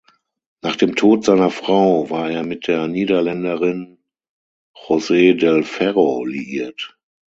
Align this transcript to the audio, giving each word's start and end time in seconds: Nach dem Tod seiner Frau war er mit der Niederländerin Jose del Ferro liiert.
Nach 0.63 0.75
dem 0.77 0.95
Tod 0.95 1.25
seiner 1.25 1.51
Frau 1.51 2.09
war 2.09 2.31
er 2.31 2.41
mit 2.41 2.67
der 2.67 2.87
Niederländerin 2.87 3.99
Jose 4.73 5.35
del 5.35 5.63
Ferro 5.63 6.25
liiert. 6.25 6.97